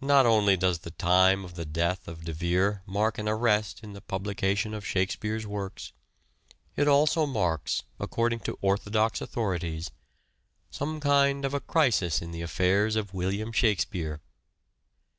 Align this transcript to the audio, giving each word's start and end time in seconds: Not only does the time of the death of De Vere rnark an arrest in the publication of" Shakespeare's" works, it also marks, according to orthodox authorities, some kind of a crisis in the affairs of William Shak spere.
Not 0.00 0.24
only 0.24 0.56
does 0.56 0.78
the 0.78 0.92
time 0.92 1.44
of 1.44 1.56
the 1.56 1.66
death 1.66 2.08
of 2.08 2.24
De 2.24 2.32
Vere 2.32 2.82
rnark 2.88 3.18
an 3.18 3.28
arrest 3.28 3.80
in 3.82 3.92
the 3.92 4.00
publication 4.00 4.72
of" 4.72 4.86
Shakespeare's" 4.86 5.46
works, 5.46 5.92
it 6.74 6.88
also 6.88 7.26
marks, 7.26 7.82
according 8.00 8.40
to 8.48 8.56
orthodox 8.62 9.20
authorities, 9.20 9.90
some 10.70 11.00
kind 11.00 11.44
of 11.44 11.52
a 11.52 11.60
crisis 11.60 12.22
in 12.22 12.30
the 12.30 12.40
affairs 12.40 12.96
of 12.96 13.12
William 13.12 13.52
Shak 13.52 13.80
spere. 13.82 14.22